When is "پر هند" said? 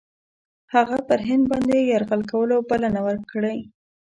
1.07-1.43